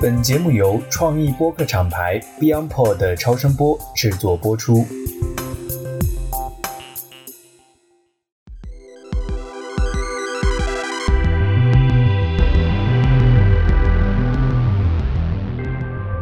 [0.00, 4.84] 本节目由创意播客厂牌 BeyondPod 超声波制作播出。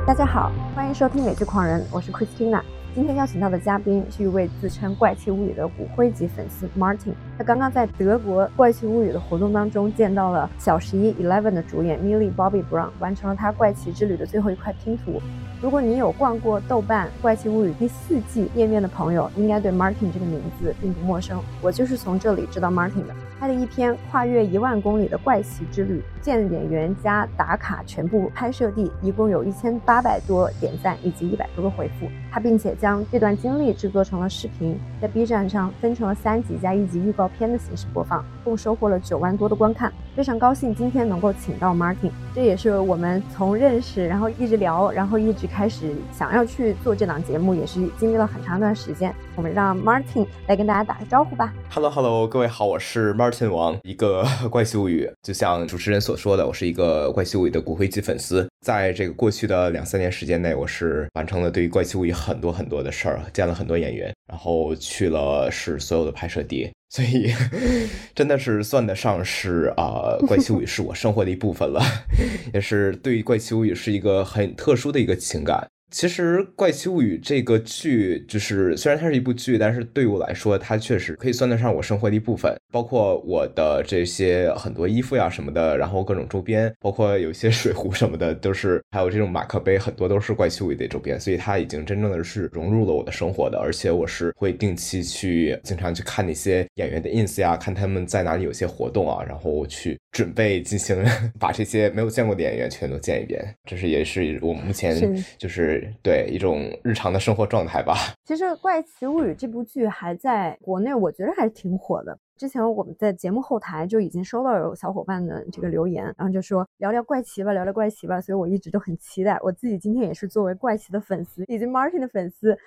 [0.07, 2.63] 大家好，欢迎收听美剧狂人，我是 Christina。
[2.95, 7.11] 今天邀请到的嘉宾是一位自称《怪奇物语》的骨灰级粉丝 Martin。
[7.37, 15.21] 他刚刚在德国《怪奇物语》的活动当中见到了小十一 Eleven 的主演 Millie Bobby Brown，完成了他怪奇之旅的最后一块拼图。
[15.61, 21.41] 如果你有逛过豆瓣《怪奇物语》第四季页面的朋友，应该对 Martin 这个名字并不陌生。
[21.61, 23.15] 我就是从这里知道 Martin 的。
[23.41, 32.07] 他的一篇跨越一万公里的怪奇之旅，见演员加打卡全部拍摄地，一共有一千八百多点赞以及一百多个回复。
[32.35, 39.93] 他并且将这段经历制作成了视频，在 B 站上分成了三集加一集预告片的形式播放，共收获了九万多的观看。
[40.17, 49.15] 非常高兴今天能够请到 Martin，这也是我们从认识，然后一直聊，然后一直开始想要去做这档节目，也是经历了很长一段时间。
[49.37, 51.55] 我们让 Martin 来跟大家打个招呼吧。
[51.71, 55.09] Hello Hello，各位好，我是 Martin 王，一个 怪奇物语。
[55.23, 58.49] 就像主持人所说的，我是一个怪奇物语的骨灰级粉丝。
[58.65, 67.31] 在这个过去的两三年时间内，我是完成了对于怪奇物语很多很多的事儿，见了很多演员，然后去了是所有的拍摄地，所以
[68.17, 71.83] 真的是算得上是啊，怪奇物语是我生活的一部分了，
[72.55, 75.69] 也是对于怪奇物语是一个很特殊的一个情感。
[75.95, 82.53] 其实《怪奇物语》这个剧，就是虽然它是一部剧，但是对于我来说，它确实可以算得上我生活的一部分。
[82.73, 91.19] 包括我的这些很多衣服呀什么的，然后各种周边，包括有一些水壶什么的，都是还有这种马克杯，很多都是《怪奇物语》的周边。
[91.21, 93.57] 所以它已经真正的是融入了我的生活的。
[93.57, 101.05] 而且我是会定期去，经常去看那些演员的 ins 呀，看他们在哪里有些活动啊，然后去准备进行
[101.39, 103.41] 把这些没有见过的演员全都见一遍。
[103.65, 105.84] 这是也是我目前就是。
[106.03, 107.95] 对一种日常的生活状态吧。
[108.25, 112.19] 其实《怪奇物语》这部剧还在国内，我觉得还是挺火的。
[112.37, 118.21] 之前我们在节目后台就已经收到有小伙伴的这个留言，然后就说聊聊怪奇吧，聊聊怪奇吧。
[118.21, 119.39] 所以我一直都很期待。
[119.41, 122.59] 我自己今天也是作为怪奇的粉丝以及 Martin 的粉丝，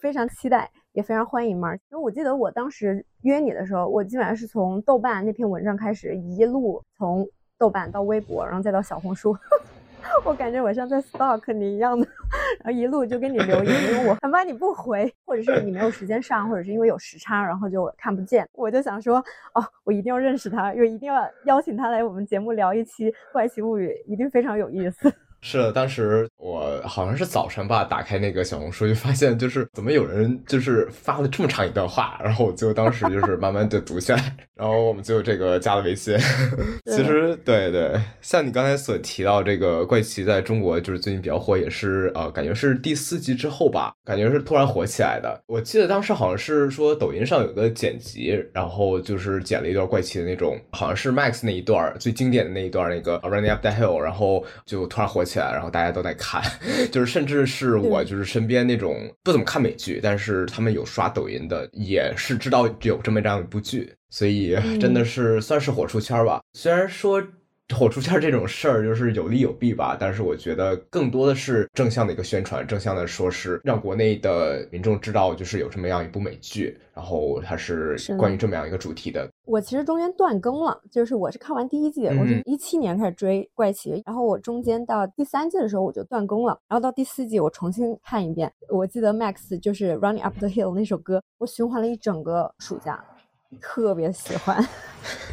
[0.00, 1.78] 非常期待，也非常欢迎 Martin。
[1.90, 7.28] 因为我记得我当时约你的时候，我基本上是从豆瓣那篇文章开始，一路从
[7.58, 9.36] 豆瓣到微博，然后再到小红书。
[10.24, 12.06] 我感觉我像在 stalk 你一样的，
[12.62, 18.48] 然后一路就给你留言，因为我很怕你不回，或者是你没有时间上，或者是因为有时差，然后就看不见。
[18.52, 19.18] 我就想说，
[19.54, 25.12] 哦，我一定要认识他，又一定要邀请他来我们节目聊一期《怪奇物语》，一定非常有意思。
[25.48, 36.18] 是的，当时我好像是早晨吧，打开那个小红书就发现，就是怎么有人就是发了这么长一段话，然后我就当时就是慢慢的读下来，然后我们就这个加了微信。
[36.90, 45.40] 其实对对，像你刚才所提到这个怪奇在中国就是最近比较火，也是呃感觉是第四季之后吧，感觉是突然火起来的。
[45.46, 55.35] 我记得当时好像是说抖音上有个剪辑，然后就是剪了一段怪奇的那种，好像是 Max 那一段最经典的那一段那个 Running Up the Hill，然后就突然火起。
[55.40, 56.42] 然后大家都在看，
[56.92, 66.40] 就是甚至是我就是身边那种不怎么看美剧，但是他们有刷抖音的，也是知道有这么这样一部剧，所以真的是算是火出圈吧。
[66.52, 67.22] 虽然说。
[67.74, 79.28] 火出圈这种事儿就是有利有弊吧，但是我觉得更多的是正向的一个宣传，正向的说是让国内的民众知道，就是有这么样一部美剧，然后它是关于这么样一个主题的。
[79.46, 88.52] 我其实中间断更了，就是我是看完第一季，我是一七年开始追怪奇，然后我中间到第三季的时候我就断更了，然后到第四季我重新看一遍。
[88.68, 93.04] 我记得 Max 就是 Running Up the Hill 那首歌，我循环了一整个暑假。
[93.60, 94.66] 特别喜欢，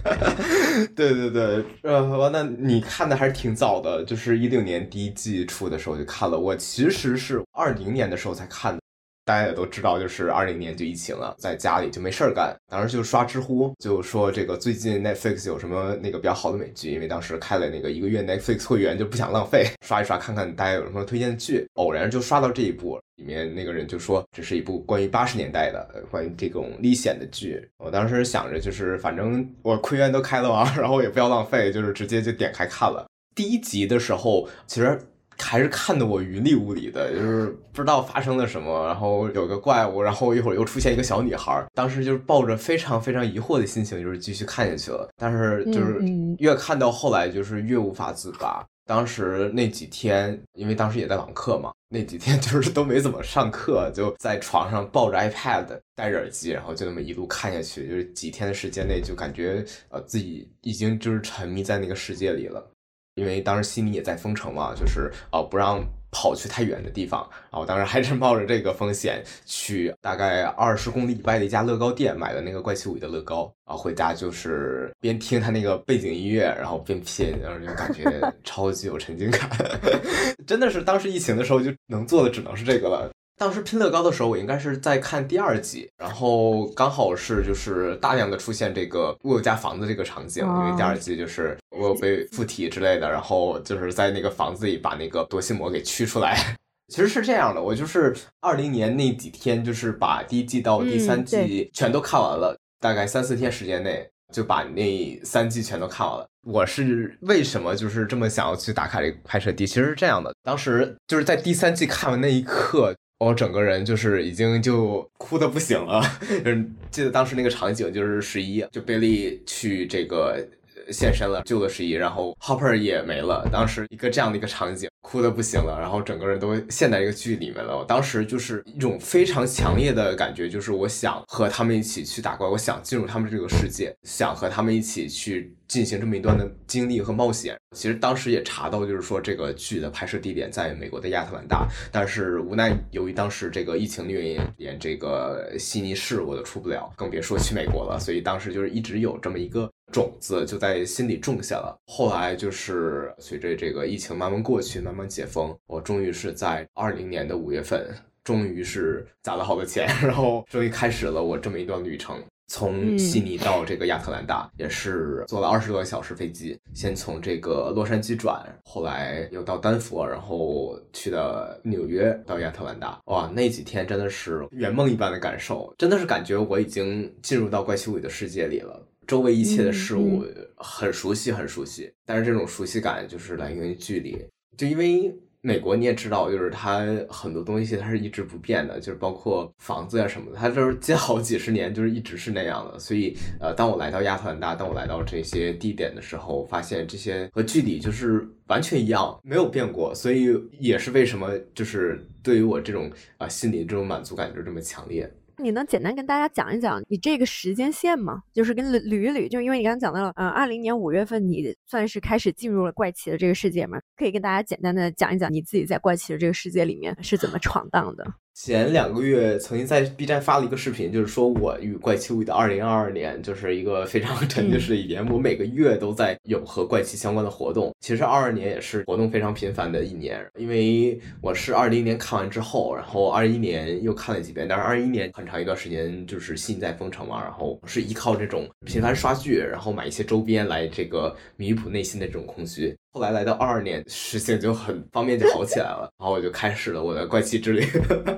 [0.96, 6.38] 对对对，呃，那你看的还是挺早的，就是一六年第一季出的时候就看了。
[6.38, 8.80] 我其实是二零年的时候才看的。
[9.26, 33.06] 大家也都知道，就是二零年就疫情了，在家里就没事儿干，当时就刷知乎，就说这个最近 Netflix 有什么那个比较好的美剧，因为当时开了那个一个月 Netflix 会员，就不想浪费，刷一刷看看大家有什么推荐的剧，偶然就刷到这一部，里面那个人就说这是一部关于八十年代的关于这种历险的剧，我当时想着就是反正我会员都开了嘛， 然后也不要浪费，就是直接就点开看了。
[33.36, 35.00] 第一集的时候，其实。
[35.40, 38.86] 还是看得我云里雾里的，就是不知道发生了什么。
[38.86, 41.66] 然后有个怪物，然后一会儿又出现一个小女孩。
[41.74, 45.10] 当时就是抱着非常非常疑惑的心情，就是继续看下去了。
[45.18, 46.00] 但是就是
[46.38, 48.64] 越看到后来，就是越无法自拔。
[48.86, 57.88] 当时那几天，因为当时也在网课嘛，那几天 就是都没怎么上课，就在床上抱着 iPad，戴着耳机，然后就那么一路看下去。
[57.88, 62.70] 就是几天的时间内，就感觉呃自己已经就是沉迷在那个世界里了。
[63.16, 65.82] 因为当时悉尼也在封城嘛，就是呃不让
[66.14, 67.60] 跑去太远的地方，啊！
[67.60, 79.50] 我当时还是冒着这个风险去大概二十公里以外的一家乐高店买的那个怪奇物语的乐高，啊回家就是边听他那个背景音乐，然后边拼，然后就感觉超级有沉浸感，
[80.46, 83.10] 真的是当时疫情的时候就能做的只能是这个了。
[83.38, 96.58] 当时拼乐高的时候，我应该是在看第二集，然后刚好是就是大量的出现这个我有家房子这个场景，因为第二集就是我有被附体之类的，然后就是在那个房子里把那个夺心魔给驱出来。
[96.90, 106.28] 其实是这样的，我就是二零年那几天，就是把第一季到第三季全都看完了，大概三四天时间内就把那三季全都看完了。
[106.46, 109.66] 我是为什么就是这么想要去打卡这个拍摄地？
[109.66, 112.94] 其实是这样的，当时就是在第三季看完那一刻。
[113.24, 116.02] 我整个人就是已经就哭的不行了，
[116.44, 120.46] 就是记得当时那个场景，就是十一，就贝利去这个
[120.92, 124.90] 现身了，救了十一，然后 Hopper 也没了，当时一个这样的一个场景。
[125.06, 127.78] 哭的不行了，然后整个人都陷在一个剧里面了。
[127.78, 137.56] 我当时就是一种非常强烈的感觉，就是我想和他们一起去打怪，我想进入他们这个世界，想和他们一起去进行这么一段的经历和冒险。
[137.76, 148.00] 其实当时也查到，就是说这个剧的拍摄地点在美国的亚特兰大，但是无奈由于当时这个疫情的原因，连这个悉尼市我都出不了，更别说去美国了。
[148.00, 151.76] 所以当时就是一直有这么一个种子就在心里种下了。
[151.88, 155.04] 后来就是随着这个疫情慢慢过去，慢慢。
[155.14, 157.86] 解封，我终于是在二零年的五月份，
[158.24, 162.20] 终于是攒了好多钱， 然后终于开始了我这么一段旅程。
[162.48, 173.00] 从悉尼到这个亚特兰大，也是坐了二十多个小时飞机，先从这个洛杉矶转，后来又到丹佛，然后去的纽约到亚特兰大。
[173.06, 180.26] 哇，那几天真的是圆梦一般的感受，真的是感觉我已经进入到怪奇物语的世界里了，周围一切的事物
[180.58, 181.92] 很熟悉，很熟悉。
[182.06, 184.18] 但是这种熟悉感就是来源于距离。
[184.56, 185.14] 就因为
[185.46, 192.80] 美国你也知道，就是它很多东西它是一直不变的，就是包括房子呀什么的，它都是建好几十年，就是一直是那样的。
[192.80, 199.94] 所以，呃，当我来到亚特兰大，当我来到这些地点的时候，发现这些和距离就是完全一样，没有变过。
[199.94, 205.12] 所以也是为什么就是对于我这种啊心里这种满足感就是这么强烈。
[205.44, 208.22] 你能简单跟大家讲一讲你这个时间线吗？
[208.32, 218.06] 就是跟捋一捋，就因为你刚刚讲到了，嗯，二零年五月份你算是开始进入了怪奇的这个世界嘛，可以跟大家简单的讲一讲你自己在怪奇的这个世界里面是怎么闯荡的。
[218.36, 225.08] 前两个月曾经在 B 站发了一个视频，就是说我与怪奇物语的二零二二年就是一个非常沉浸式的一年。
[225.08, 227.72] 我每个月都在有和怪奇相关的活动。
[227.80, 234.48] 其实二二年也是活动非常频繁的一年，因为我是二零年看完之后，然后二一年又看了几遍。
[234.48, 242.76] 但是二一年很长一段时间就是心在封城嘛，然后是依靠这种频繁刷剧，然后买一些周边来这个弥补内心的这种空虚。
[242.94, 247.66] 后来来到二二年，事情就很方便就好起来了，然后我就开始了我的怪奇之旅。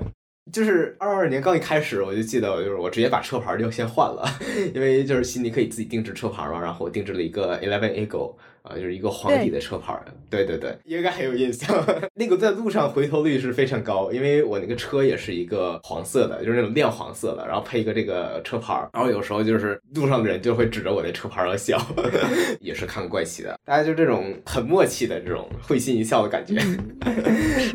[0.52, 4.22] 就是二二年刚一开始，我就记得，就是我直接把车牌就先换了，
[4.74, 8.36] 因为就是悉尼可以自己定制车牌嘛，然后我定制了一个 Eleven Eagle。
[8.66, 9.96] 啊，就是一个黄底的车牌
[10.28, 11.72] 对对对，应该很有印象。
[12.14, 21.80] 那个在路上回头率是非常高，因为我那个车也是一个黄色的，就是那种亮黄色的，然后配一个这个车牌然后有时候就是路上的人就会指着我的车牌而笑
[22.60, 23.56] 也是看怪奇的。
[23.64, 26.56] 大家就这种很默契的这种会心一笑的感觉，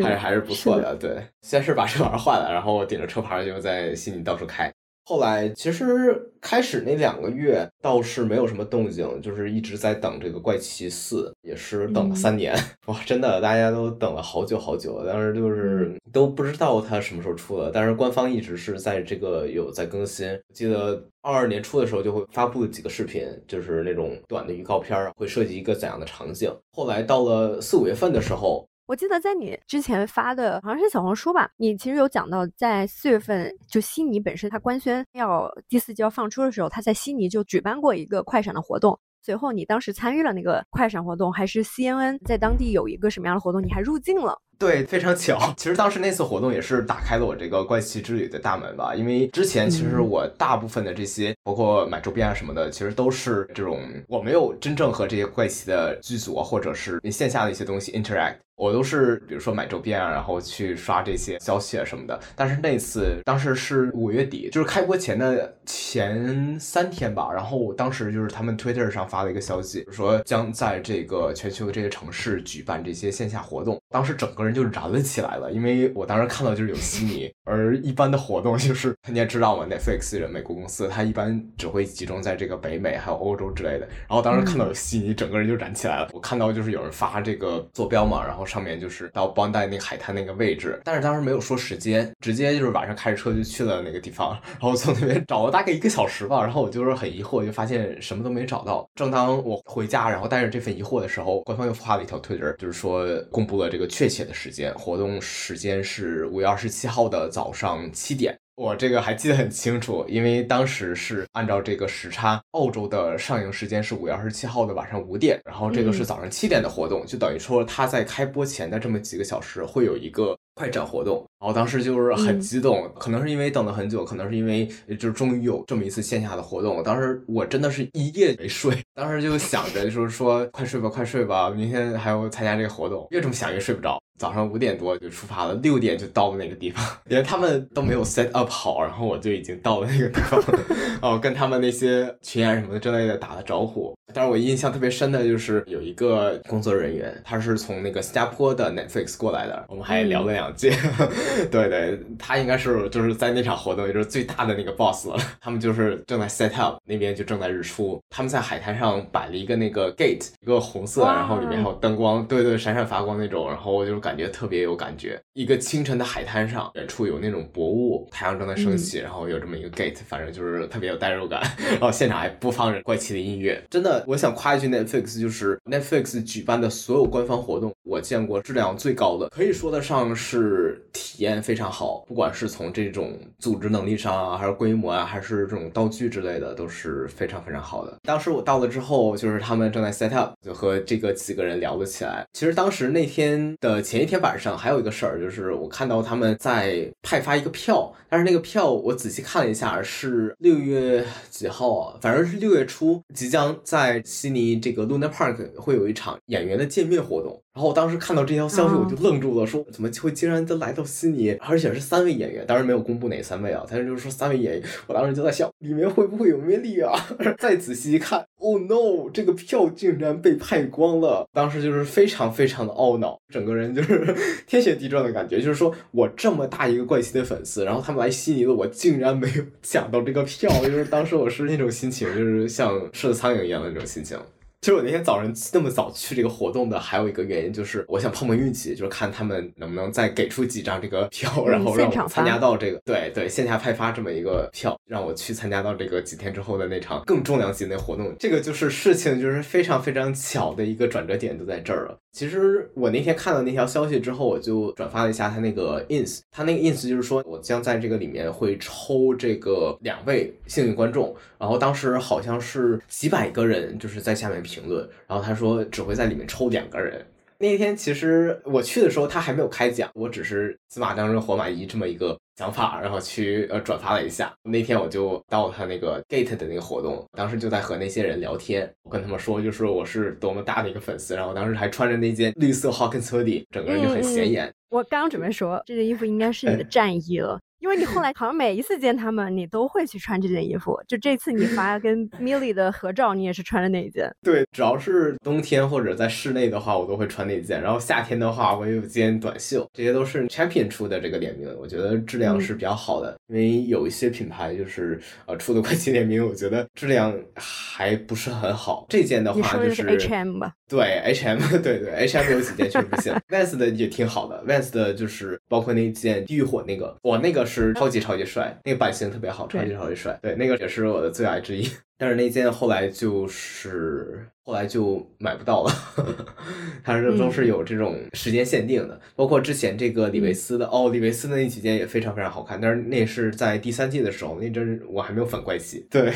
[0.03, 0.95] 还是还是不错的。
[0.95, 4.71] 对，先是把车牌换了，然后顶着车牌就在心里到处开。
[5.03, 12.55] 后来其实开始那两个月倒是没有什么动静，就是一直在等这个怪奇四，也是等了三年，
[12.87, 20.39] 哇，真的大家都等了好久好久，但是就是都不知道它什么时候出了，但是官方一直是在这个有在更新。
[20.53, 26.53] 记得二二年初的时候就会发布几个视频，就是那种短的预告片，会设计一个怎样的场景。
[26.71, 28.65] 后来到了四五月份的时候。
[28.87, 38.99] 我记得在你之前发的好像是小红书吧，你其实有讲到，在四月份就悉尼本身它官宣要第四季要放出的时候，它在悉尼就举办过一个快闪的活动。
[39.21, 44.41] 随后你当时参与了那个快闪活动，还是 CNN 在当地有一个什么样的活动，你还入境了。
[44.61, 45.39] 对，非常巧。
[45.57, 48.93] 其实当时那次活动也是打开了我这个怪奇之旅的大门吧。
[48.93, 62.19] 因为之前其实我大部分的这些，包括买周边啊什么的，其实都是这种我没有真正和这些怪奇的剧组啊或者是线下的一些东西 interact，我都是比如说买周边啊，然后去刷这些消息啊什么的。
[62.35, 67.31] 但是那次当时是五月底，就是开播前的前三天吧。
[67.33, 73.81] 然后我当时就是他们 Twitter 上发了一个消息，说将在这个全球的这些城市举办这些线下活动。
[73.89, 74.50] 当时整个人。
[74.53, 83.79] 就燃了起来了，因为我当时看到就是有悉尼，而一般的活动就是你也知道嘛，Netflix 人美国公司，它一般只会集中在这个北美还有欧洲之类的。
[84.07, 86.07] 然后当时看到有悉尼，整个人就燃起来了。
[86.13, 96.41] 我看到就是有人发这个坐标嘛，然后上面就是到邦代那个海滩那个位置，但是当时没有说时间，直接就是晚上开着车就去了那个地方，然后从那边找了大概一个小时吧。
[96.41, 98.89] 然后我就是很疑惑，就发现什么都没找到。
[98.95, 108.37] 正当我回家，然后带着这份疑惑的时候，官方又发了一条推特，就是说公布了这个确切的时间，活动时间是五月二十七号的早上七点。
[108.55, 121.25] 我这个还记得很清楚，因为当时是按照这个时差，澳洲的上映时间是五月二十七号的晚上五点，然后这个是早上七点的活动，就等于说他在开播前的这么几个小时会有一个快展活动。
[121.39, 124.67] 然后当时就是很激动，可能是因为等了很久，可能是因为
[124.99, 126.83] 就是终于有这么一次线下的活动。
[126.83, 133.07] 当时我真的是一夜没睡， 当时就想着就是说快睡吧，快睡吧，明天还要参加这个活动。
[133.09, 133.99] 越这么想越睡不着。
[134.19, 140.39] 早上五点多就出发了，六点就到了那个地方， 因为他们都没有 set up 好，然后我就已经到了那个地方，
[141.01, 143.95] 哦，跟他们那些群演什么的之类的打了招呼。
[144.13, 150.71] 但是我印象特别深的就是有一个工作人员，他是从那个新加坡的 Netflix 过来的，我们还聊了两句。
[151.51, 155.17] 对对，他应该是就是在那场活动也就是最大的那个 boss 了。
[155.41, 157.99] 他们就是正在 set up，那边就正在日出。
[158.09, 163.47] 他们在海滩上摆了一个那个 gate，一个红色，然后里面还有灯光，对对，闪闪发光那种。
[163.47, 165.19] 然后我就是感觉特别有感觉。
[165.33, 171.41] 一个清晨的海滩上，远处有那种薄雾，太阳正在升起，然后有这么一个 gate，反正就是特别有代入感。
[171.71, 182.05] 然后现场还播放着怪奇的音乐，真的，我想夸一句 Netflix，就是 Netflix 举办的所有官方活动，我见过质量最高的，可以说得上是是体验非常好。
[182.07, 187.97] 不管是从这种组织能力上啊，还是规模啊，还是这种道具之类的，都是非常非常好的。
[188.03, 192.25] 当时我到了之后，就是他们正在 set up，就和这个几个人聊了起来。
[192.31, 201.97] 其实当时那天的前一天晚上，还有一个事儿，就是我看到他们在派发一个票，但是那个票我仔细看了一下，是六月几号啊？
[202.01, 207.41] 反正是六月初，即将在悉尼这个 Luna Park 会有一场演员的见面活动。
[207.53, 216.93] 然后我当时看到这条消息，我就愣住了，说怎么会竟然都来到悉尼，而且是三位演员，当然没有公布哪三位啊，但是就是说三位演员，我当时就在想，里面会不会有魅力啊？
[217.37, 224.15] 再仔细一看，Oh no，这个票竟然被派光了，当时就是非常非常的懊恼，整个人就是
[224.47, 234.17] 天旋地转的感觉，就是说我这么大一个怪奇的粉丝，然后他们来悉尼了，我竟然没有 抢到这个票，就是当时我是那种心情，就是像吃了苍蝇一样的那种心情。
[234.61, 248.15] 其实我那天早上那么早去这个活动的，还有一个原因就是我想碰碰运气，就是看他们能不能再给出几张这个票，然后让我参加到这个对对线下派发这么一个票，让我去参加到这个几天之后的那场更重量级的活动。
[248.19, 251.97] 这个就是事情就是非常非常巧的一个转折点就在这儿了。
[252.11, 264.43] 其实我那天看到那条消息之后，我就转发了一下他那个 ins，他那个 ins 就是说我将在这个里面会抽这个两位幸运观众，然后当时好像是几百个人就是在下面。
[264.51, 267.05] 评论，然后他说只会在里面抽两个人。
[267.37, 274.31] 那天其实我去的时候他还没有开奖，我只是死马当成活马医这么一个想法，然后去呃转发了一下。
[274.43, 284.53] 那天我就到他那个 gate 的那个活动，当时就在和那些人聊天，我跟他们说就是我是多么大的一个粉丝，然后当时还穿着那件绿色 Hawkins hoodie，整个人就很显眼。
[284.69, 287.39] 我刚准备说这件衣服应该是你的战衣了。
[287.61, 290.77] 因为你后 来好像每一次见他们，你都会去穿这件衣服。
[290.87, 294.11] 就这次你发跟 Milly 的合照，你也是穿的那一件。
[294.21, 297.61] 对，只要是冬天或者在室内的话，我都会穿那件。
[297.61, 299.65] 然后夏天的话，我有件短袖。
[299.73, 303.15] 这些都是 Champion 出的这个联名，我觉得质量是比较好的。
[303.27, 308.87] 因为有一些品牌就是呃出的快捷联名，我觉得质量还不是很好。
[308.89, 310.51] 这件的话就是 H&M 吧？
[310.67, 313.13] 对，H&M，对对，H&M 有几件确实不行。
[313.29, 317.45] Vans 的也挺好的，Vans 的就是包括那件地狱火那个，我那个。
[317.51, 320.17] 是超级超级帅，那个版型特别好，超级超级帅。
[320.21, 321.69] 对，那个也是我的最爱之一。
[321.97, 325.71] 但是那件后来就是后来就买不到了，
[326.83, 328.99] 它是都是有这种时间限定的。
[329.15, 332.59] 包括之前这个李维斯的哦，李维斯的那几件也非常非常好看。
[332.59, 335.85] 但是那是在第三季的时候，那阵我还没有反怪奇。
[335.91, 336.11] 对。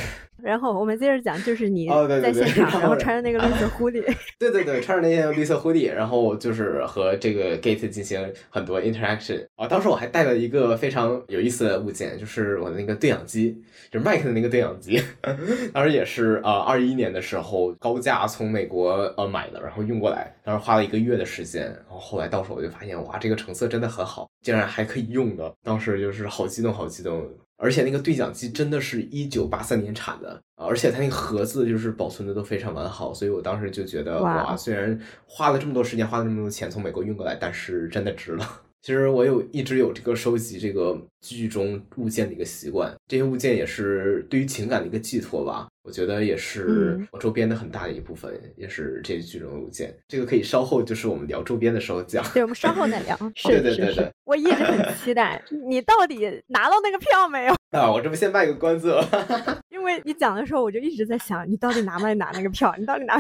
[0.46, 1.88] 然后我们接着讲，就是你
[2.22, 4.06] 在现 场，然后穿着那个绿色 hoodie，
[4.38, 9.68] 对对对，穿着那件绿色 hoodie，然后就是和这个 gate 进行很多 interaction 啊。
[9.68, 13.60] 当时我还带了一个非常有意思的物件，就是我的那个对讲机，
[13.92, 15.02] 就是麦克的那个对讲机。
[15.74, 27.28] 当时也是呃二一年的时候高价从美国呃买的，然后运过来，当时花了一个月的时间，然后后来到手我就发现哇，这个成色真的很好，竟然还可以用的，当时就是好激动，好激动。
[27.58, 38.62] 而且那个对讲机真的是一九八三年产的而且它那个盒子就是保存的都非常完好，所以我当时就觉得哇，虽然花了这么多时间，花了这么多钱从美国运过来，但是真的值了。
[38.82, 40.96] 其实我有一直有这个收集这个
[41.34, 45.68] 剧中物件的一个习惯，这些物件也是对于情感的一个寄托吧。
[45.84, 49.96] 我觉得也是我周边的很大的一部分，也是这些剧中的物件。
[50.08, 52.26] 这个可以稍后就是我们聊周边的时候讲。
[52.34, 53.16] 对，我们稍后再聊。
[53.36, 57.54] 是对对对对，我一直很期待你到底拿到那个票没有？
[57.78, 58.98] 啊，我这不先卖个关子。
[59.70, 62.74] 因为你讲的时候，我就一直在想，你到底拿没拿那个票？
[62.80, 63.20] 你到底拿？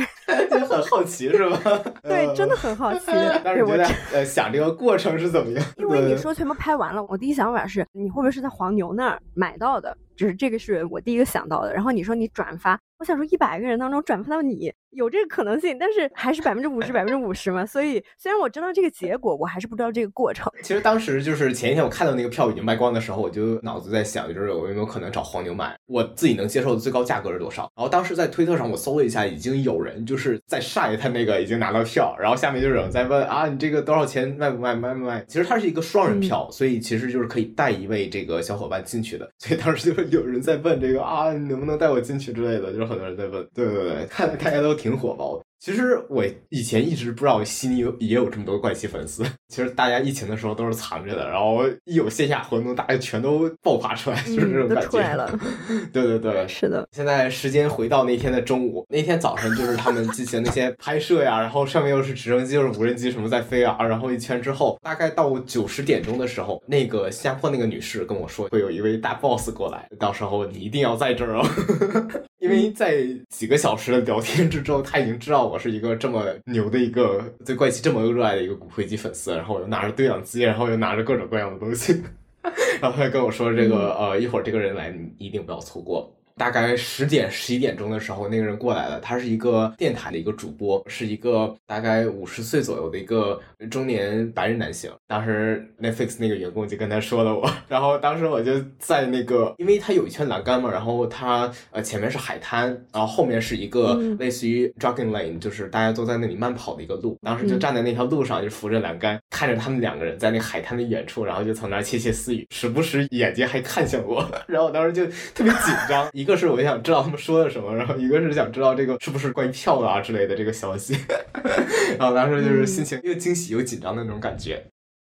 [0.49, 1.61] 就很好奇是吧？
[2.01, 3.11] 对，真的很好奇。
[3.43, 5.63] 但是我在呃想这个过程是怎么样？
[5.77, 9.97] 因为你说全部拍完了，我第一想法是你会不会是在黄牛那儿买到的？
[10.15, 11.73] 就是这个是我第一个想到的。
[11.73, 14.73] 然后你说你转发，我想说一百个人当中转发到你。
[14.95, 17.65] 有这个可能性，但是还是百分之五十，百分之五十嘛。
[17.65, 20.49] 所以虽然我知道这个结果，我还是不知道这个过程。
[20.61, 25.77] 其实当时就是前一天我看到那个票已经卖光的时候，我就脑子在想，就是我有没有可能找黄牛买？
[25.87, 27.69] 我自己能接受的最高价格是多少？
[27.75, 34.33] 然后当时在推特上我搜了一下，已经有人就是在晒他那个已经拿到票，然后下面就有人在问啊，你这个多少钱？
[34.39, 34.73] 卖不卖？
[34.73, 35.25] 卖不卖？
[35.27, 39.29] 其实它是一个双人票，所以其实就是可以带一位这个小伙伴进去的。
[39.39, 43.47] 所以当时就是 有人在问这个啊，你能不能带我进去之类的，就是很多人在问。
[43.53, 45.44] 对对对，看大家都挺火爆的。
[45.59, 49.23] 其实我以前一直不知道悉尼有也有这么多怪奇粉丝。
[49.49, 54.89] 其实大家疫情的时候都是藏着的，然后一有线下活动，大家全都爆发出来，就是这种感觉。
[54.89, 55.39] 出来了。
[55.91, 56.87] 对对对，是的。
[56.91, 71.47] 现在时间回到那天的中午，那天早上就是他们进行那些拍摄呀，然后上面又是直升机，又是无人机什么在飞啊，然后一圈之后，大概到九十点钟的时候，那个新加坡那个女士跟我说，会有一位大 boss 过来，到时候你一定要在这儿哦。
[72.45, 81.99] 因为在几个小时的聊天之中，他已经知道我是一个这么牛的一个对怪奇这么热爱的一个骨灰级粉丝，然后我又拿着对讲机，然后又拿着各种各样的东西，
[82.79, 86.14] 然后他跟我说这个呃一会儿这个人来，你一定不要错过。
[86.35, 88.99] 大概十点十一点钟的时候，那个人过来了。
[88.99, 93.39] 他是一个电台的一个主播，是一个大概五十岁左右的一个
[93.71, 94.91] 中年白人男性。
[95.07, 107.17] 当时 Netflix 那个员工就跟他说了我，然后当时我就在那个，因为他有一圈栏杆嘛，然后他呃前面是海滩，然后后面是一个类似于 jogging lane，就是大家都在那里慢跑的一个路。
[107.21, 114.25] 当时就站在那条路上，就扶着栏杆，看着他们两个人在那海滩的远处，然后就从那窃窃私语，时不时眼睛还看向我。
[114.47, 116.09] 然后我当时就特别紧张。
[116.13, 120.97] 一个是我想知道他们说的什么，然后一个是想知道这个是不是关于票的啊之类的这个消息，
[121.97, 124.61] 然后当时就是心情又惊喜又紧张的那种感觉。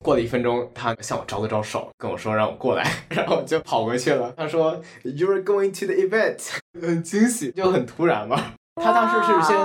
[0.04, 4.32] 过了一分钟，他向我招了招手，跟我说让我过来， 然后我就跑过去了。
[4.36, 6.38] 他说 You're going to the event，
[6.80, 8.52] 很惊喜，就很突然嘛。
[8.76, 9.56] 他当时是先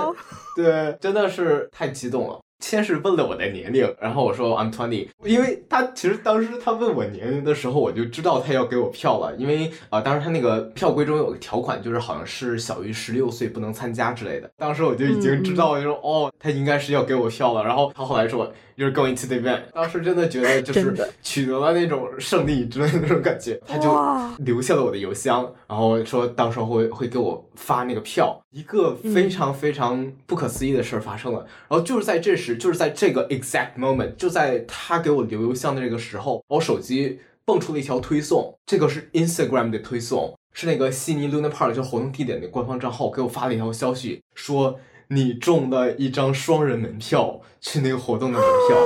[0.56, 2.40] 对，真的是太激动了。
[2.62, 14.48] 先是问了我的年龄，然后我说 I'm twenty，因为他其实当时他问我年龄的时候，我就知道他要给我票了，因为啊，当时他那个票规中有个条款，就是好像是小于十六岁不能参加之类的。
[14.56, 17.62] 当时我就已经知道，就说哦，他应该是要给我票了。
[17.64, 18.50] 然后他后来说。
[18.76, 19.62] You're going to the event。
[19.72, 23.92] 当时真的觉得就是取得了那种胜利之类的那种感觉，他就
[24.44, 28.40] 留下了我的邮箱，然后说到时候会会给我发那个票。
[28.50, 44.78] 一个非常非常不可思议的事儿发生了，然后就是在这时，就是在这个 exact moment，就在他给我留邮箱的这个时候，我手机蹦出了一条推送，这个是 Instagram 的推送，是那个悉尼 Luna Park 就活动地点的官方账号给我发了一条消息说。
[45.12, 48.78] 你中的一张双人门票去那个活动的门票，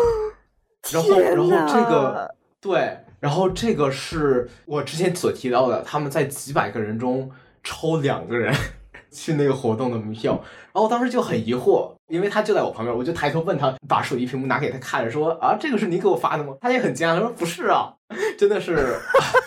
[0.92, 7.30] 然后，然后这个对，然后这个是我之前所提到的，他们在几百个人中
[7.62, 8.54] 抽两个人
[9.12, 16.54] 去那个活动的门票，然后我当时就很疑惑，因为他就在我旁边，我就抬头问他，把手机屏幕拿给他看，说啊，这个是你给我发的吗？
[16.60, 17.92] 他也很惊讶，他说不是啊。
[18.38, 18.94] 真的是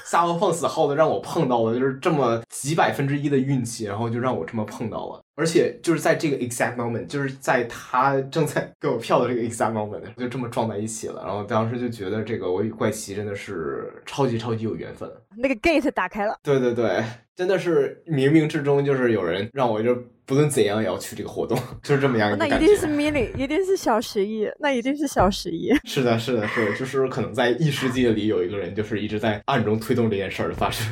[0.06, 15.10] 瞎猫碰死耗子，让我碰到了，就是这么几百分之一的运气，然后就让我这么碰到了，而且就是在这个 exact moment，就是在他正在给我票的这个 exact moment，就这么撞在一起了，然后当时就觉得这个我与怪奇真的是超级超级有缘分。
[15.38, 17.02] 那个 gate 打开了，对对对，
[17.34, 22.58] 真的是冥冥之中就是有人让我就不论怎样也要去这个活动，就是这么样一个感觉。
[22.58, 25.74] 那一定是 milly，一定是小十一，那一定是小十一。
[25.86, 28.50] 是的，是的，是的，就是可能在异世界里有一。
[28.50, 30.84] 一个人就是一直在暗中推动这件事儿的发生，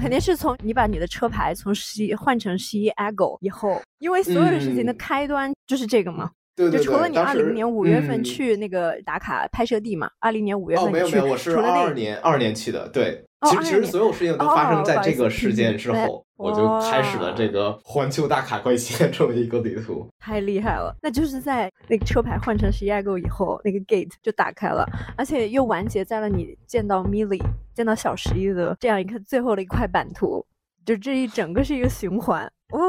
[0.00, 6.30] 肯定是从你把你的车牌从十一换成十一 Ago 以后，因为所有的事情的开端就是这个嘛。
[6.58, 6.84] 对对对。
[6.84, 10.90] 就除了你二零年五月份去那个打卡拍摄地嘛，二零年五月份去。
[10.90, 13.24] 哦，没有没有，我是二二年二年去的，对。
[13.48, 20.04] 其实其实所有事情都发生在这个事件之 后，我就开始了这个环球大卡怪奇的这么一个旅途。
[20.18, 20.92] 太厉害了！
[21.00, 24.84] 那就是在那个车牌换成十一 Go 以后，那个 gate 就打开了，
[25.16, 27.40] 而且又完结在了你见到 Milly、
[27.72, 30.44] 见到小十一的这样一个最后的一块版图，
[30.84, 32.42] 就这一整个是一个循环。
[32.70, 32.80] 哇，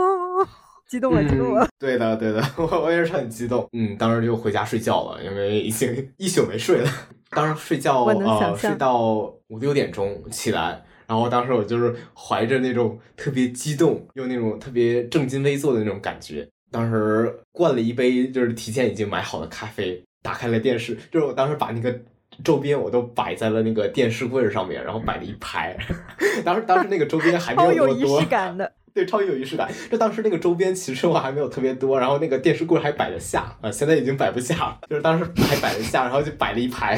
[0.89, 1.67] 激动了，激动了！
[1.79, 3.65] 对的，对的， 我我也是很激动。
[3.73, 6.89] 嗯，当时就回家睡觉了，因为已经一宿没睡了。
[7.29, 21.95] 当时睡觉呃睡到五六点钟起来，然后当时我就是怀着那种特别激动又那种特别正襟危坐的那种感觉，当时灌了一杯就是提前已经买好的咖啡，打开了电视，就是我当时把那个
[22.43, 25.77] 周边我都摆在了那个电视柜上面，然后摆了一排，
[26.43, 28.71] 当时当时那个周边还没有多多，仪式感的。
[28.93, 29.69] 对，超级有仪式感。
[29.91, 34.79] 就当时那个周边其实我还没有特别多，然后那个电视柜还摆得下啊，现在已经摆不下了。
[34.89, 36.97] 就是当时还摆得下，然后就摆了一排，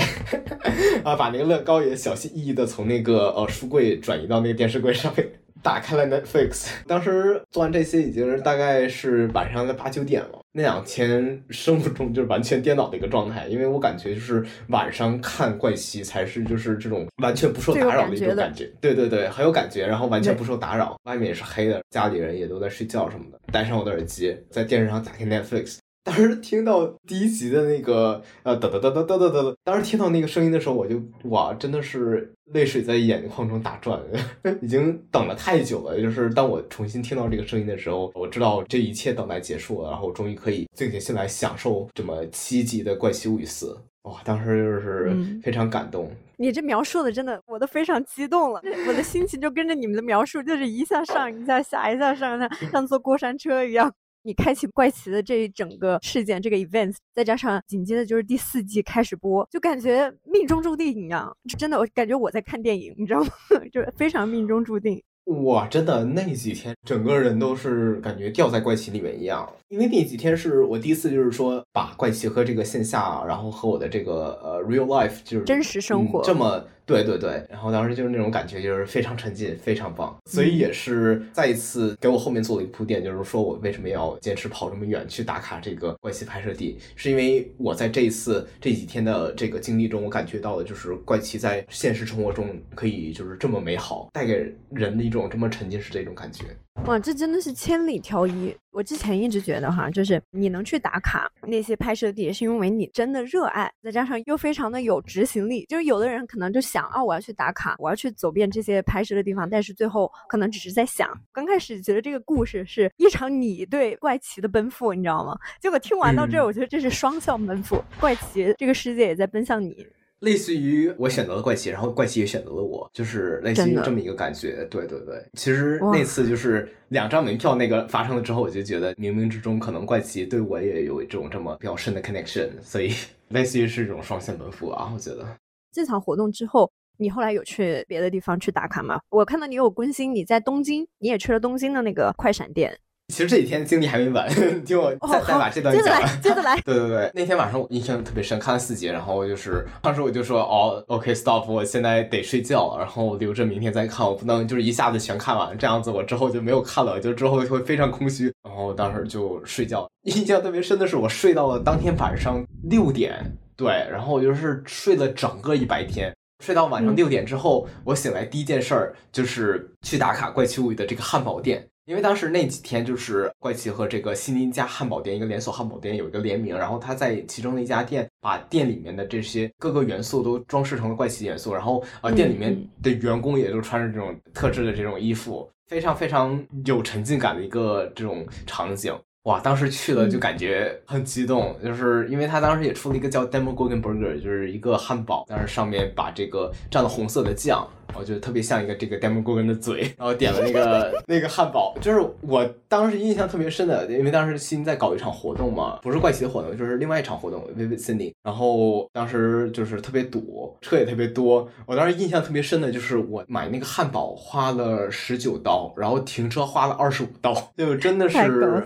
[1.04, 5.27] 啊，把那个乐高也小心翼翼的从那个呃书柜转移到那个电视柜上面。
[5.63, 10.39] 打开了 Netflix，当时做完这些已经是大概是晚上的八九点了。
[10.54, 18.69] 那两天生物钟就是完全颠倒的一个状态，因为我感觉就是晚上看怪奇才是就是这种完全不受打扰的一种感觉。
[18.82, 23.39] 对对对，很有感觉，然后完全不受打扰，外面也是黑的，家里人也都在睡觉什么的。
[23.52, 25.78] 戴上我的耳机，在电视上打开 Netflix。
[26.04, 34.02] 当时听到第一集的那个呃哒哒哒哒哒哒哒，当时听到那个声音的时候，我就哇，真的是泪水在眼眶中打转，
[34.64, 36.02] 已经等了太久了。
[36.02, 43.68] 就是当我重新听到这个声音的时候，我知道这一切等待结束了，然后我终于可以静下心来享受这么七集的《怪奇物语四》。
[44.10, 46.10] 哇，当时就是非常感动。
[46.38, 53.94] 你这描述的真的，我都非常激动了，我的心情就跟着你们的描述，就是一下上一下下，一下上一下，像坐过山车一样。
[54.24, 61.36] 你开启怪奇的这一整个事件，这个 events，再加上紧接着就是第四季开始播，就感觉命中注定一样。
[61.50, 63.30] 就真的，我感觉我在看电影，你知道吗？
[63.74, 65.02] 就是非常命中注定。
[65.44, 69.48] 哇，真的那几天，整个人都是感觉掉在怪奇里面一样。
[69.70, 76.64] 因为那几天是我第一次，就是说把怪奇和这个线下，然后和我的这个呃 real life，就是真实生活这么。
[76.91, 96.45] 对对对，然后当时就是那种感觉，就是非常沉浸，非常棒，所以也是再一次给我后面做了一个铺垫，就是说我为什么要坚持跑这么远去打卡这个怪奇拍摄地，是因为我在这一次这几天的这个经历中，我感觉到的就是怪奇在现实生活中可以就是这么美好，带给人的一种这么沉浸式的一种感觉。
[96.86, 98.56] 哇，这真的是千里挑一。
[98.72, 105.66] 我之前一直觉得哈，就是你能去打卡那些拍摄地，是因为你真的热爱，再加上又非常的有执行力。
[105.66, 111.10] 就是有的人可能就想啊，我要去打卡，我要去走遍这些拍摄的地方，但是最后可能只是在想。
[111.32, 115.38] 刚开始觉得这个故事是一场你对怪奇的奔赴，你知道吗？
[115.60, 119.86] 结果听完到这儿，我觉得这是双向奔赴，怪奇这个世界也在奔向你。
[120.22, 124.66] 类似于我选择了怪奇，然后怪奇也选择了我，就是类似于这么一个感觉。
[124.70, 132.94] 对对对，其实那次就是两张门票那个发生了之后，我就觉得冥冥之中可能怪奇对我也有这种这么比较深的 connection，所以
[133.30, 134.92] 类似于是一种双向奔赴啊。
[134.94, 135.26] 我觉得
[135.72, 139.00] 这场活动之后，你后来有去别的地方去打卡吗？
[139.10, 142.78] 我看到你有更新，你在东京，你也去了东京的那个快闪店。
[143.12, 144.28] 其实这几天经历还没完，
[144.63, 146.21] 听我再再把这段讲完。
[146.21, 158.32] 接着来，对对对，那天晚上我印象特别深，看了四集，然后就是当时我就说，哦，OK，stop，我现在得睡觉，然后留着明天再看，我不能就是一下子全看完，这样子我之后就没有看了，就之后会非常空虚。
[158.43, 163.13] 然后当时就睡觉，印象特别深的是我睡到了当天晚上六点，
[163.58, 171.67] 对，然后我就是睡了整个一白天，睡到晚上六点之后，我醒来第一件事儿就是去打卡《怪奇物语》的这个汉堡店。
[171.86, 188.96] 因为当时那几天就是怪奇和这个西尼家汉堡店一个连锁汉堡店有一个联名，然后他在其中的一家店把店里面的这些各个元素都装饰成了怪奇元素，然后呃店里面的员工也都穿着这种特制的这种衣服，非常非常有沉浸感的一个这种场景。
[189.24, 197.68] 哇，当时去了就感觉很激动，就是因为他当时也出了一个叫 Demogorgon Burger，就是一个汉堡，但是上面把这个蘸了红色的酱。
[197.94, 218.64] 我觉得特别像一个这个 Demogorgon 的嘴，然后点了那个 那个汉堡，就是我当时印象特别深的，因为当时新在搞一场活动嘛，不是怪奇的活动，就是另外一场活动 Vivid Sydney，然后当时就是特别堵，车也特别多，我当时印象特别深的就是我买那个汉堡花了十九刀，然后停车花了二十五刀，就真的是。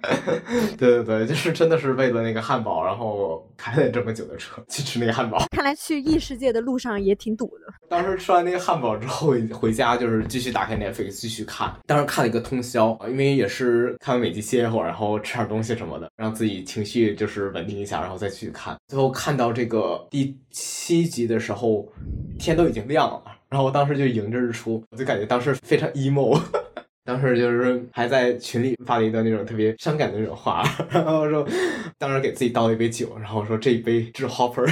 [0.78, 5.44] 对对对，就是真的是为了那个汉堡，然后开了这么久的车去吃那个汉堡。
[5.50, 7.72] 看来去异世界的路上也挺堵的。
[7.88, 11.74] 当时吃完那个汉堡之后回家，就是继续打开 Netflix 继续看。
[11.86, 18.76] 当时看了一个通宵，因为也是看完美剧歇一会儿，然后吃点东西什么的，让自己情绪就是稳定一下，然后再去看。
[18.88, 21.86] 最后看到这个第七集的时候，
[22.38, 26.40] 天都已经亮了，然后我当时就迎着日出，我就感觉当时非常 emo。
[27.10, 31.44] 当时就是还在群里发了一段那种特别伤感的那种话， 然后说，
[31.98, 34.64] 当时给自己倒了一杯酒，然后说这一杯是 Hopper，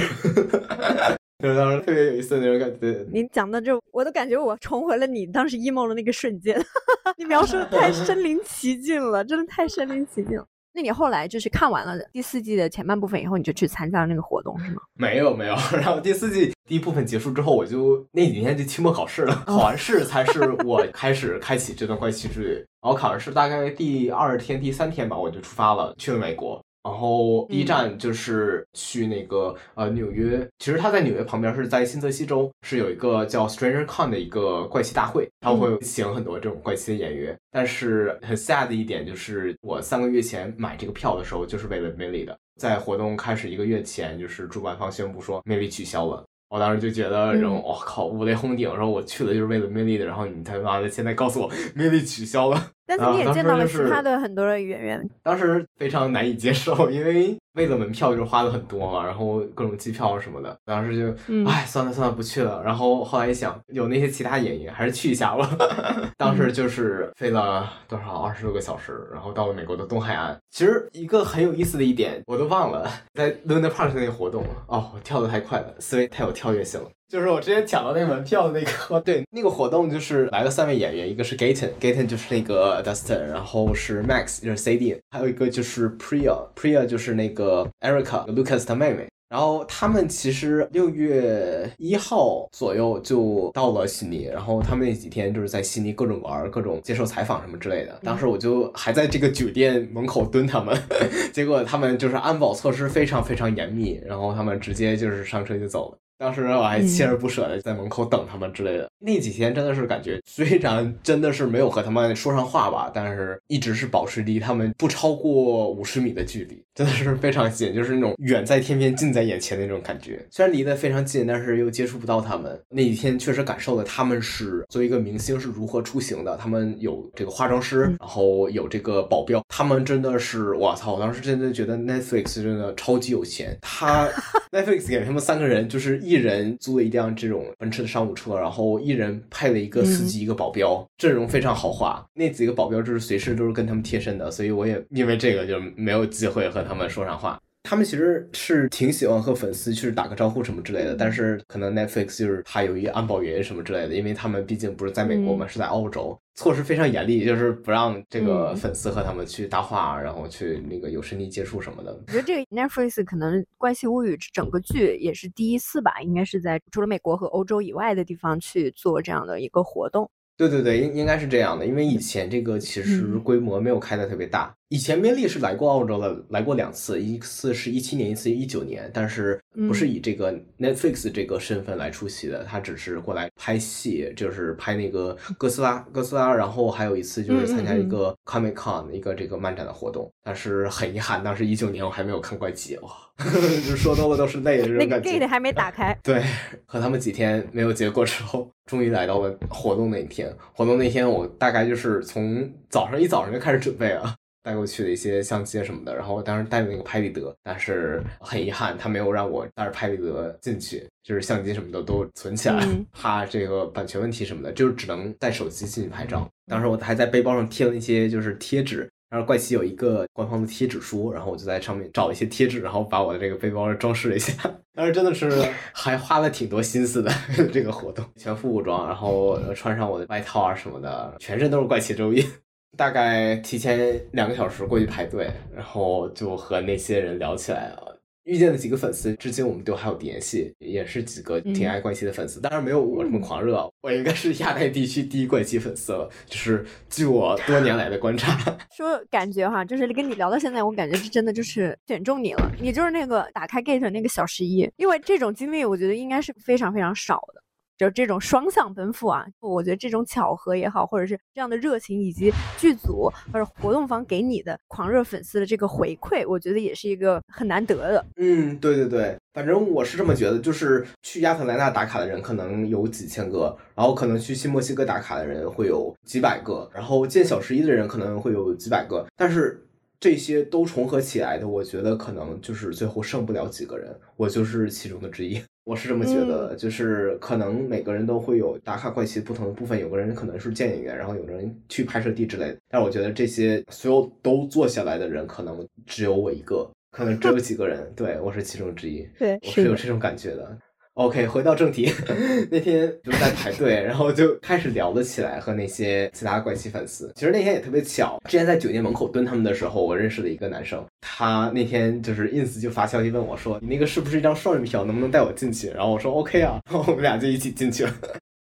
[1.43, 3.05] 就是当时特别有意思的那种感觉。
[3.11, 6.57] 你讲的这我都感觉我重回了你当时 emo 的那个瞬间，
[7.19, 10.41] 你描述的太身临其境了，真的太身临其境。
[10.79, 14.81] 那你后来就是看完了第四季的前半部分以后，你就去参加了那个活动是吗？
[14.93, 22.65] 没 有没有， 然后第四季第一部分结束之后，我就那几天就期末考试了， 考完试才是我开始开启这段怪奇之旅。
[22.81, 26.63] 然后考完试大概第二天、第三天吧，我就出发了，去了美国。
[26.81, 37.37] 然后第一站就是去那个呃纽约，其实他在纽约旁边是在新泽西州，是有一个叫 Stranger Con 的一个怪奇大会，他会请很多这种怪奇的演员。
[37.51, 46.23] 但是很 sad 的一点就是，我三个月前买这个票的时候就是为了 Milly 的，在活动开始一个月前，就是主办方宣布说 Milly 取消了。
[46.49, 52.71] 我当时就觉得，然后我靠，五雷轰顶，然后我去了就是为了 Milly 的，然后你他妈的现在告诉我 Milly 取消了。
[52.89, 62.63] 但是你也见到了其他的很多的演员，当时非常难以接受，因为为了门票就是花了很多嘛，然后各种机票什么的，当时就，哎，算了算了，不去了。
[62.63, 65.47] 然后后来一想，有那些其他演员，还是去一下吧。
[66.17, 70.35] 当时就是飞了多少二十多个小时，然后到了美国的东海岸。
[70.49, 76.89] 其实一个很有意思的一点，我都忘了，在 Luna Park 那个活动，哦，我跳的太快了，思维太有跳跃性了。
[77.09, 89.07] 就是我之前抢到那个门票的那个， 对，那个活动就是来了三位演员，一个是 Gaten，Gaten 就是那个 Dustin，然后是 Max，就是 CD，还有一个就是 Priya，Priya 就是那个 Erica，Lucas 的妹妹。
[89.27, 97.99] 然后他们其实六月一号左右就到了悉尼，然后他们那几天就是在悉尼各种玩，各种接受采访什么之类的。
[98.03, 100.75] 当时我就还在这个酒店门口蹲他们，
[101.31, 105.97] 结果他们就是安保措施非常非常严密，然后他们直接就是上车就走了。
[106.19, 120.21] 当时我还锲而不舍的在门口等他们之类的，那几天真的是感觉，虽然真的是没有和他们说上话吧，但是一直是保持离他们不超过五十米的距离，真的是非常近，就是那种远在天边近在眼前的那种感觉。
[120.29, 122.59] 虽然离得非常近，但是又接触不到他们。
[122.67, 130.95] 那几天确实感受了他们是作为一个明星是如何出行的，他们有这个化妆师，然后有这个保镖，他们真的是，我操！
[130.95, 134.09] 我当时真的觉得 Netflix 真的超级有钱，他
[134.51, 135.97] Netflix 给他们三个人就是。
[136.08, 142.05] 一人租了一辆这种奔驰的商务车，然后一人配了一个司机，一个保镖，阵容非常豪华。
[142.13, 147.39] 那几个保镖就是随时都是跟他们贴身的，所以我也因为这个就没有机会和他们说上话。
[147.63, 161.91] 他们其实是挺喜欢和粉丝去打个招呼什么之类的，但是可能 Netflix 就是怕有一安保员什么之类的，因为他们毕竟不是在美国嘛，是在澳洲，措施非常严厉，就是不让这个粉丝和他们去搭话，然后去那个有身体接触什么的。
[162.07, 170.09] 我觉得这个 Netflix 可能《怪奇物语》整个剧也是第一次吧，应该是在除了美国和欧洲以外的地方去做这样的一个活动。
[170.39, 174.55] 对对对，应应该是这样的，因为以前这个其实规模没有开的特别大。
[174.69, 190.09] 以前面丽是来过澳洲的，来过两次，一次是一七年，一次一九年，但是不是以这个 Netflix 这个身份来出席的，他只是过来拍戏，就是拍那个 哥斯拉，哥斯拉，然后还有一次就是参加一个 Comic Con 一个这个漫展的活动。
[190.23, 192.89] 但是很遗憾，当时一九年我还没有看怪奇，哇，
[193.67, 195.11] 就说多了都是泪的这种感觉。
[195.11, 195.95] 那个 gate 还没打开。
[196.01, 196.23] 对，
[196.65, 200.33] 和他们几天没有结果之后，终于来到了活动那一天。
[200.53, 204.15] 活动那天我大概就是从早上一早上就开始准备了。
[204.41, 216.27] 带过去的一些相机什么的，然后我当时带的那个拍立得，但是很遗憾，他没有让我带着拍立得进去，就是相机什么的都存起来，怕这个版权问题什么的，就是只能带手机进去拍照。
[216.47, 224.33] 当时我还在背包上贴了一些就是贴纸，然后怪奇有一个官方的贴纸书，然后我就在上面找一些贴纸，然后把我的这个背包装饰了一下。
[224.75, 225.29] 当时真的是
[225.73, 227.11] 还花了挺多心思的
[227.51, 232.23] 这个活动，全副武装，然后穿上我的外套啊什么的，全身都是怪奇周印。
[232.77, 237.88] 大概提前两个小时过去排队，然后就和那些人聊起来了，
[238.29, 248.37] 遇见的几个粉丝，至今我们都还有联系，也是几个挺爱怪奇的粉丝，当然没有我这么狂热，我应该是亚太地区第一怪奇粉丝了，就是据我多年来的观察，
[248.77, 257.41] 说感觉哈，就是跟你聊到现在，我感觉是真的就是选中你了，你就是那个打开 gate 那个小十一，因为这种经历我觉得应该是非常非常少的。
[257.79, 268.05] 就这种双向奔赴啊，我觉得这种巧合也好，或者是这样的热情，以及剧组或者活动方给你的狂热粉丝的这个回馈，我觉得也是一个很难得的。
[268.17, 279.65] 嗯，对对对，反正我是这么觉得，就是去亚特兰大打卡的人可能有几千个，然后可能去新墨西哥打卡的人会有几百个，然后见小十一的人可能会有几百个，但是
[280.01, 285.41] 这些都重合起来的，我觉得可能就是最后剩不了几个人，我就是其中的之一。
[285.69, 292.57] 我是这么觉得，就是可能每个人都会有打卡怪奇不同的部分，有个人可能是见演员，然后有人去拍摄地之类的。
[292.67, 297.87] 但我觉得这些所有都做下来的人，可能只有我一个，可能只有 几个人。
[297.95, 300.57] 对我是其中之一，对，我是有这种感觉的。
[300.99, 301.89] OK，回到正题，
[302.51, 307.09] 那天就在排队，然后就开始聊了起来，和那些其他怪奇粉丝。
[307.15, 314.83] 其实那天也特别巧，之前在酒店门口蹲他们的时候，我认识了一个男生，他那天就是 ins 就发消息问我说：“你那个是不是一张双人票？
[314.83, 317.93] 能不能带我进去？”然后我说 OK 啊，然 后我们俩就一起进去了。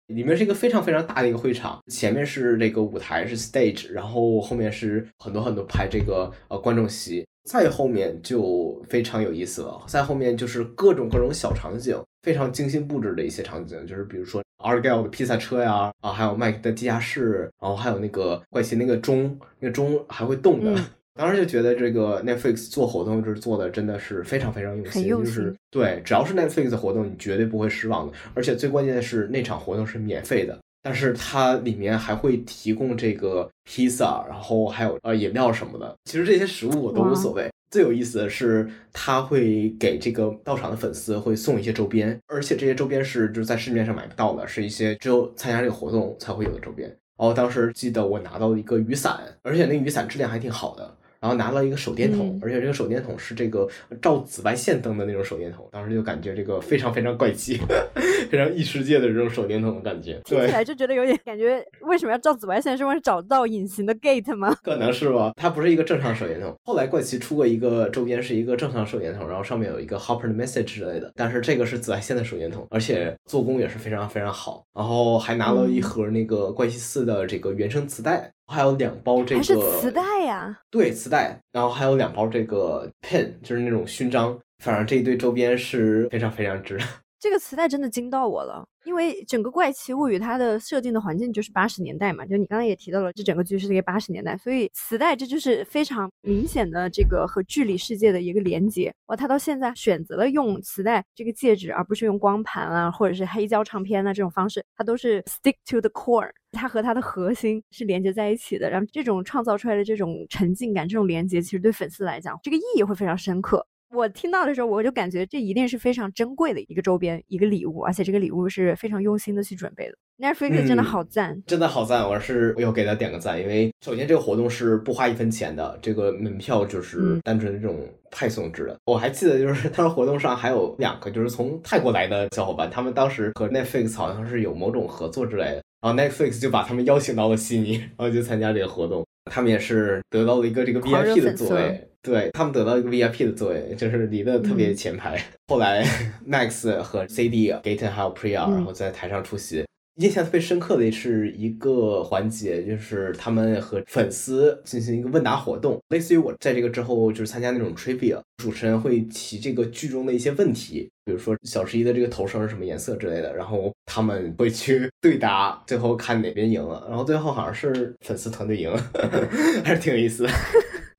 [0.08, 20.80] 里面是一个非常非常大的一个会场，前面是这个舞台是 stage，然后后面是很多很多排这个呃观众席，再后面就非常有意思了，再后面就是各种各种小场景，非常精心布置的一些场景，就是比如说 Argyle 的披萨车呀，啊还有 Mike 的地下室，然后还有那个怪奇那个钟，那个钟还会动的。
[21.18, 28.14] 当时就觉得这个 Netflix 做活动就是做的真的是非常非常用心，就是对，只要是 Netflix 的活动，你绝对不会失望的。
[28.36, 35.96] 而且最关键的是那场活动是免费的，但是它里面还会提供这个披萨，然后还有呃饮料什么的。
[36.06, 46.88] 其实这些食物我都无所谓，最有意思的是他会给这个到场的粉丝会送一些周边，而且这些周边是就是在市面上买不到的，是一些只有参加这个活动才会有的周边。
[47.18, 50.96] 然后当时记得我拿到了一个雨伞，而且那雨伞质量还挺好的。
[51.20, 53.68] 然后拿了一个手电筒，而且这个手电筒是这个
[54.02, 57.60] 照紫外线灯的那种手电筒，当时就感觉这个非常非常怪奇，
[58.30, 60.20] 非常异世界的这种手电筒的感觉。
[60.26, 62.78] 听起来就觉得有点感觉，为什么要照紫外线？
[62.78, 64.56] 是为了找到隐形的 gate 吗？
[64.64, 66.56] 可能是吧，它不是一个正常手电筒。
[66.64, 74.64] 后来怪奇出过一个周边，是一个正常手电筒，然后上面有一个 Hopper message 之类的，但是这个是紫外线的手电筒，而且做工也是非常非常好。
[74.74, 78.32] 然后还拿了一盒那个怪奇四的这个原声磁带。
[78.50, 80.60] 还有两包这个，磁带呀？
[80.72, 81.40] 对，磁带。
[81.52, 84.38] 然后还有两包这个 pin，就是那种勋章。
[84.64, 86.78] 反正这一堆周边是非常非常值。
[87.20, 98.94] 这个磁带真的惊到我了，因为整个《怪奇物语》它的设定的环境就是八十年代嘛，就你刚才也提到了，这整个剧是一个八十年代，所以磁带这就是非常明显的这个和剧里世界的一个连接。
[99.08, 108.70] 哇，他到现在选择了用磁带这个介质，而不是用光盘啊，或者是黑胶唱片啊这种方式，它都是 stick to the core，它和它的核心是连接在一起的。
[108.70, 113.68] 然后这种创造出来的这种沉浸感、这种连接，其实对粉丝来讲，这个意义会非常深刻。
[113.92, 119.96] 我听到的时候，我就感觉这一定是非常珍贵的一个周边，一个礼物，而且这个礼物是非常用心的去准备的。
[120.20, 122.08] Netflix 真的好赞，真的好赞！
[122.08, 127.80] 我是要给他点个赞，因为首先这个活动是不花一分钱的，这个门票就是单纯的这种
[128.12, 128.78] 派送制的。
[128.86, 139.06] 我还记得就是当时活动上还有两个就是从泰国来的小伙伴，他们当时和 Netflix 好像是有某种合作之类的，然后 Netflix 就把他们邀请到了悉尼，然后就参加这个活动。
[139.30, 141.86] 他们也是得到了一个这个 VIP 的座位。
[142.02, 145.22] 对他们得到一个 VIP 的座位，就是离得特别前排。
[145.48, 145.84] 后来
[146.26, 149.66] Max 和 CD、Gaten 还有 Priya，然后在台上出席。
[149.96, 168.82] 印象特别深刻的是一个环节，就是他们和粉丝进行一个问答活动，类似于我在这个之后就是参加那种 trivia，主持人会提这个剧中的一些问题，比如说小十一的这个头绳是什么颜色之类的，然后他们会去 对答，最后看哪边赢了，然后最后好像是粉丝团队赢了，
[169.66, 170.30] 还是挺有意思的。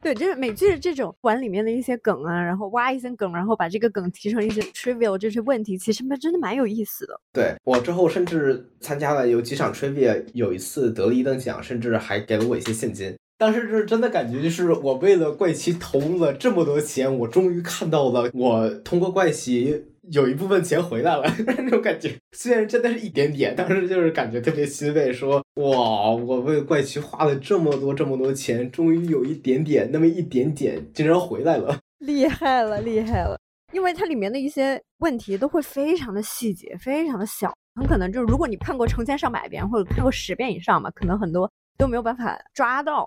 [0.03, 7.21] 对，就是美剧的这种玩里面的一些梗啊，然后挖一些梗，然后把这个梗提成一些 trivial 这些问题，其实它真的蛮有意思的。
[7.33, 13.15] 对我之后甚至参加了有几场 trivia，有一次得了一等奖，甚至还给了我一些现金。
[13.37, 19.85] 当时是真的感觉，就是我为了怪奇投入了这么多钱，我终于看到了我通过怪奇。
[20.13, 33.39] 有一部分钱回来了， 那种感觉，虽然真的是一点点，但是就是感觉特别欣慰，说哇，我为怪奇花了这么多这么多钱，终于有一点点，那么一点点，竟然回来了，厉害了，厉害了！
[33.73, 43.07] 因为它里面的一些问题都会非常的细节，非常的小，很可能就是如果你看过成千上百遍或者看过十遍以上嘛，可能很多都没有办法抓到。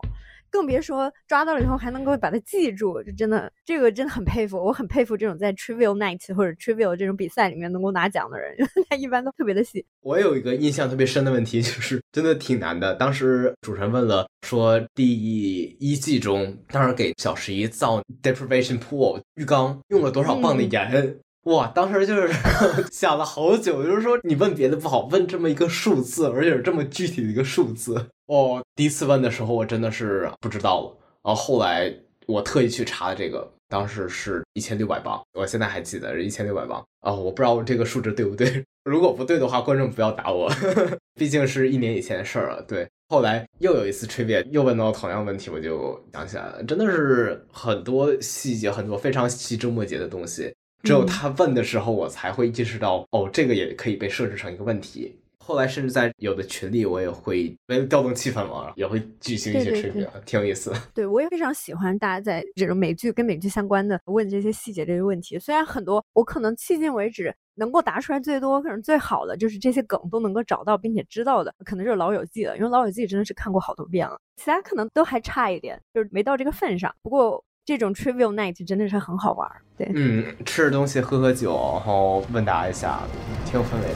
[0.53, 8.55] 更别说抓到了以后还能够把它记住，就真的这个真的很佩服，我很佩服这种在 Trivial Night 或者 Trivial 这种比赛里面能够拿奖的人，
[8.87, 9.83] 他一般都特别的细。
[10.01, 12.93] 我有一个印象特别深的问题，就是真的挺难的。
[12.93, 21.17] 当时主持人问了，说第一季中，当时给小十一造 Deprivation Pool 浴缸用了多少磅的盐？
[21.43, 22.29] 哇，当时就是
[22.91, 28.07] 想了好久，就是说你问别的不好，问这么一个数字，而且是这么具体的一个数字。
[28.27, 31.93] 哦，第一次问的时候我真的是不知道了，然后后来
[32.27, 36.81] 我特意去查了这个，当时是一千六百磅，我现在还记得是一千六百磅。
[37.01, 40.49] 哦，我不知道这个数值对不对， 如果不对的话，观众不要打我，
[41.19, 42.61] 毕竟是一年以前的事儿了。
[42.61, 50.53] 对，后来又有一次吹便又问到同样问题，我就想起来了，真的是很多细节，很多非常细枝末节的东西。
[50.83, 55.17] 只有他问的时候，我才会意识到，哦，这个也可以被设置成一个问题。
[55.45, 60.71] 后来甚至在有的群里，我也会为了调动气氛嘛，也会举行一些吹表，挺有意思。
[60.93, 65.37] 对我也非常喜欢大家在这种美剧跟美剧相关的问这些细节这些问题。
[65.37, 76.93] 虽然很多我可能迄今为止能够答出来最多，可能最好的就是这些梗都能够找到并且知道的，可能就是《老友记》了，因为《老友记》真的是看过好多遍了，其他可能都还差一点，就是没到这个份上。
[77.01, 82.99] 不过这种 Trivial Night 真的是很好玩，对，嗯，吃着东西，喝喝酒，然后问答一下，
[83.45, 83.95] 挺有氛围的。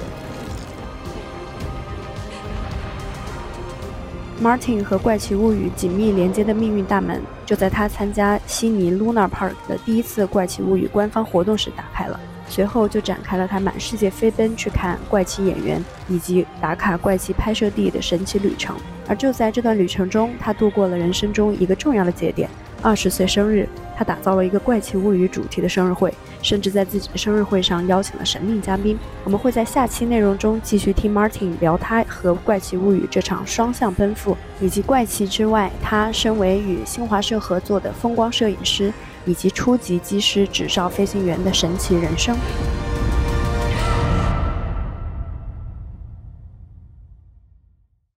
[4.42, 12.18] Martin 和《怪奇物语》紧密连接的命运大门，就在他参加悉尼 Lunar Park 的第一次《怪奇物语》官方活动时打开了。
[12.48, 18.76] 随后就展开了他满世界飞奔去看怪奇演员以及打卡怪奇拍摄地的神奇旅程。
[19.08, 22.50] 而就在这段旅程中，他度过了人生中一个重要的节点——
[22.82, 23.68] 二十岁生日。
[23.96, 28.96] 他打造了一个《怪奇物语》主题的生日会，甚至在自己的生日会上邀请了神秘嘉宾。
[29.24, 38.94] 我们会在下期内容中继续听 Martin 聊他和《怪奇物语》这场双向奔赴，以及怪奇之外，他身为与新华社合作的风光摄影师。
[39.28, 42.36] 以及初级机师、执照飞行员的神奇人生。